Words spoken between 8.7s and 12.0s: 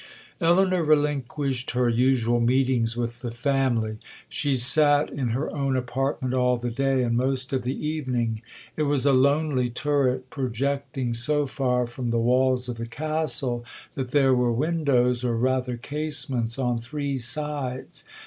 It was a lonely turret projecting so far